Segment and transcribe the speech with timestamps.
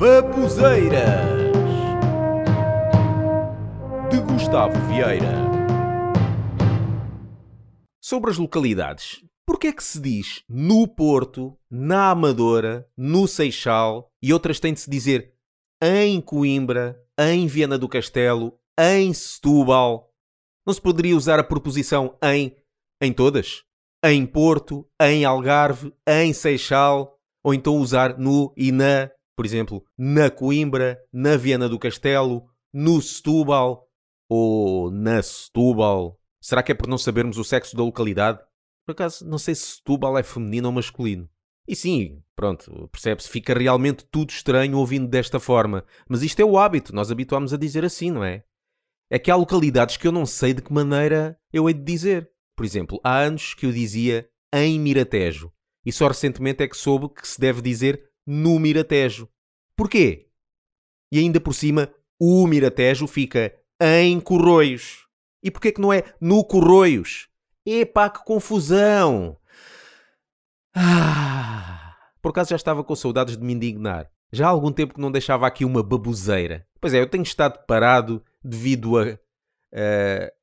[0.00, 1.02] Babuzeiras
[4.10, 5.34] de Gustavo Vieira.
[8.02, 14.32] Sobre as localidades, porquê é que se diz no Porto, na Amadora, no Seixal e
[14.32, 15.34] outras têm de se dizer
[15.82, 20.14] em Coimbra, em Viana do Castelo, em Setúbal?
[20.66, 22.56] Não se poderia usar a preposição em
[23.02, 23.64] em todas?
[24.02, 29.10] Em Porto, em Algarve, em Seixal, ou então usar no e na,
[29.40, 33.88] por exemplo, na Coimbra, na Viana do Castelo, no Setúbal
[34.28, 36.20] ou na Setúbal.
[36.42, 38.38] Será que é por não sabermos o sexo da localidade?
[38.84, 41.26] Por acaso, não sei se Setúbal é feminino ou masculino.
[41.66, 45.86] E sim, pronto, percebe-se, fica realmente tudo estranho ouvindo desta forma.
[46.06, 48.44] Mas isto é o hábito, nós habituámos a dizer assim, não é?
[49.08, 52.30] É que há localidades que eu não sei de que maneira eu hei de dizer.
[52.54, 55.50] Por exemplo, há anos que eu dizia em Miratejo.
[55.82, 59.28] E só recentemente é que soube que se deve dizer no Miratejo.
[59.74, 60.28] Porquê?
[61.10, 65.08] E ainda por cima, o Miratejo fica em Corroios.
[65.42, 67.28] E porquê que não é no Corroios?
[67.66, 69.36] Epá, que confusão!
[70.72, 74.08] Ah, por acaso já estava com saudades de me indignar.
[74.30, 76.64] Já há algum tempo que não deixava aqui uma babuzeira.
[76.80, 79.18] Pois é, eu tenho estado parado devido a uh,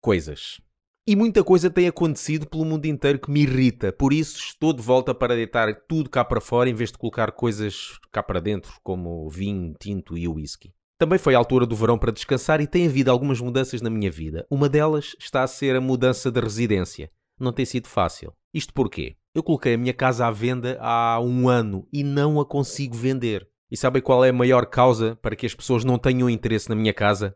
[0.00, 0.60] coisas.
[1.08, 3.90] E muita coisa tem acontecido pelo mundo inteiro que me irrita.
[3.90, 7.32] Por isso estou de volta para deitar tudo cá para fora em vez de colocar
[7.32, 10.74] coisas cá para dentro, como vinho, tinto e whisky.
[10.98, 14.10] Também foi a altura do verão para descansar e tem havido algumas mudanças na minha
[14.10, 14.46] vida.
[14.50, 17.10] Uma delas está a ser a mudança de residência.
[17.40, 18.34] Não tem sido fácil.
[18.52, 19.16] Isto porquê?
[19.34, 23.48] Eu coloquei a minha casa à venda há um ano e não a consigo vender.
[23.70, 26.76] E sabem qual é a maior causa para que as pessoas não tenham interesse na
[26.76, 27.34] minha casa?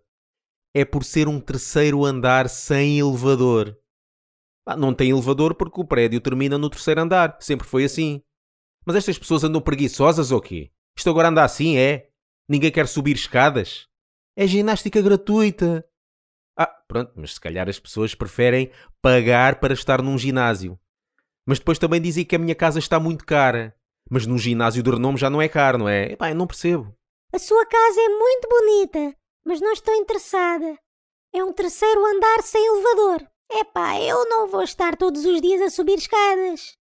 [0.74, 3.76] É por ser um terceiro andar sem elevador.
[4.66, 7.36] Ah, não tem elevador porque o prédio termina no terceiro andar.
[7.40, 8.22] Sempre foi assim.
[8.86, 10.70] Mas estas pessoas andam preguiçosas ou quê?
[10.96, 12.08] Isto agora anda assim, é?
[12.48, 13.88] Ninguém quer subir escadas?
[14.36, 15.84] É ginástica gratuita.
[16.56, 20.78] Ah, pronto, mas se calhar as pessoas preferem pagar para estar num ginásio.
[21.46, 23.74] Mas depois também dizem que a minha casa está muito cara.
[24.10, 26.12] Mas num ginásio de renome já não é caro, não é?
[26.12, 26.94] Epá, eu não percebo.
[27.32, 30.78] A sua casa é muito bonita mas não estou interessada.
[31.32, 33.26] É um terceiro andar sem elevador.
[33.50, 36.76] Epá, eu não vou estar todos os dias a subir escadas.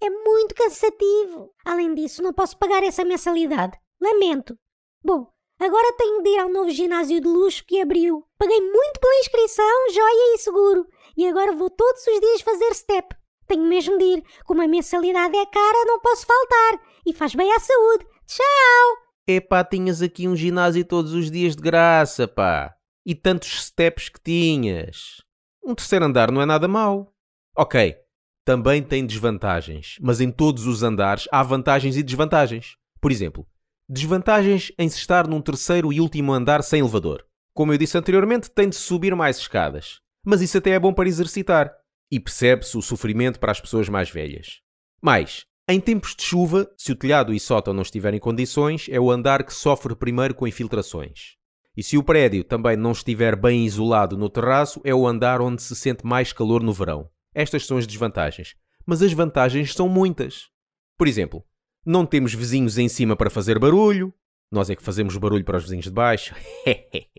[0.00, 1.52] É muito cansativo.
[1.64, 3.78] Além disso, não posso pagar essa mensalidade.
[4.00, 4.58] Lamento.
[5.02, 5.26] Bom,
[5.58, 8.24] agora tenho de ir ao novo ginásio de luxo que abriu.
[8.38, 10.86] Paguei muito pela inscrição, joia e seguro.
[11.16, 13.16] E agora vou todos os dias fazer step.
[13.46, 14.24] Tenho mesmo de ir.
[14.44, 16.80] Como a mensalidade é cara, não posso faltar.
[17.06, 18.06] E faz bem à saúde.
[18.26, 19.05] Tchau!
[19.28, 22.76] Epá, tinhas aqui um ginásio todos os dias de graça, pá.
[23.04, 25.20] E tantos steps que tinhas.
[25.64, 27.12] Um terceiro andar não é nada mau.
[27.56, 27.96] Ok,
[28.44, 32.76] também tem desvantagens, mas em todos os andares há vantagens e desvantagens.
[33.00, 33.44] Por exemplo,
[33.88, 37.26] desvantagens em se estar num terceiro e último andar sem elevador.
[37.52, 40.00] Como eu disse anteriormente, tem de subir mais escadas.
[40.24, 41.74] Mas isso até é bom para exercitar.
[42.12, 44.60] E percebe-se o sofrimento para as pessoas mais velhas.
[45.02, 49.00] Mais, em tempos de chuva, se o telhado e sótão não estiverem em condições, é
[49.00, 51.36] o andar que sofre primeiro com infiltrações.
[51.76, 55.60] E se o prédio também não estiver bem isolado no terraço, é o andar onde
[55.60, 57.10] se sente mais calor no verão.
[57.34, 58.54] Estas são as desvantagens.
[58.86, 60.48] Mas as vantagens são muitas.
[60.96, 61.44] Por exemplo,
[61.84, 64.14] não temos vizinhos em cima para fazer barulho.
[64.50, 66.32] Nós é que fazemos barulho para os vizinhos de baixo.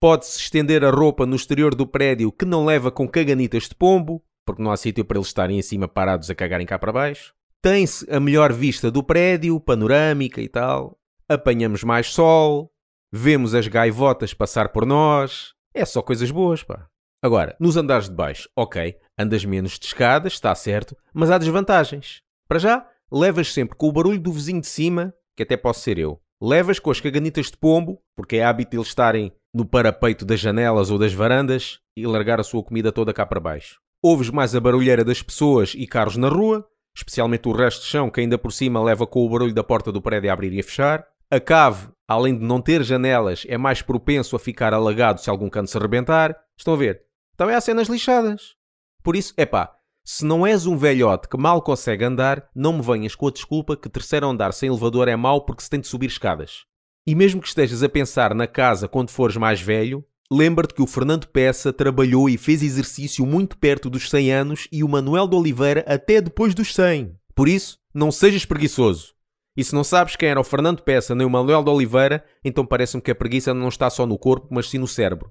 [0.00, 4.22] Pode-se estender a roupa no exterior do prédio que não leva com caganitas de pombo,
[4.44, 7.32] porque não há sítio para eles estarem em cima parados a cagarem cá para baixo.
[7.64, 10.98] Tem-se a melhor vista do prédio, panorâmica e tal.
[11.26, 12.70] Apanhamos mais sol,
[13.10, 15.54] vemos as gaivotas passar por nós.
[15.72, 16.86] É só coisas boas, pá.
[17.22, 22.20] Agora, nos andares de baixo, ok, andas menos de escadas, está certo, mas há desvantagens.
[22.46, 25.98] Para já, levas sempre com o barulho do vizinho de cima, que até posso ser
[25.98, 26.20] eu.
[26.42, 30.90] Levas com as caganitas de pombo, porque é hábito eles estarem no parapeito das janelas
[30.90, 33.80] ou das varandas e largar a sua comida toda cá para baixo.
[34.02, 38.10] Ouves mais a barulheira das pessoas e carros na rua, especialmente o resto de chão
[38.10, 40.60] que ainda por cima leva com o barulho da porta do prédio a abrir e
[40.60, 41.06] a fechar.
[41.30, 45.50] A cave, além de não ter janelas, é mais propenso a ficar alagado se algum
[45.50, 46.36] canto se arrebentar.
[46.56, 47.02] Estão a ver?
[47.36, 48.54] Também há cenas lixadas.
[49.02, 49.74] Por isso, é pá,
[50.04, 53.74] se não és um velhote que mal consegue andar, não me venhas com a desculpa
[53.74, 56.66] que terceiro andar sem elevador é mau porque se tem de subir escadas.
[57.06, 60.86] E mesmo que estejas a pensar na casa quando fores mais velho, Lembra-te que o
[60.86, 65.36] Fernando Peça trabalhou e fez exercício muito perto dos 100 anos e o Manuel de
[65.36, 67.14] Oliveira até depois dos 100.
[67.34, 69.12] Por isso, não sejas preguiçoso.
[69.56, 72.64] E se não sabes quem era o Fernando Peça nem o Manuel de Oliveira, então
[72.64, 75.30] parece-me que a preguiça não está só no corpo, mas sim no cérebro.